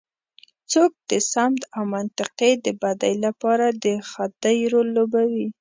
څوک 0.71 0.91
د 1.11 1.11
سمت 1.31 1.61
او 1.75 1.83
منطقې 1.95 2.51
د 2.65 2.67
بدۍ 2.81 3.15
لپاره 3.25 3.65
د 3.83 3.85
خدۍ 4.09 4.59
رول 4.71 4.87
لوبوي. 4.97 5.47